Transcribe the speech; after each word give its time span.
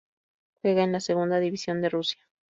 Juega 0.63 0.83
en 0.83 0.93
la 0.93 0.99
Segunda 0.99 1.39
División 1.39 1.79
de 1.83 1.89
Rusia. 1.89 2.23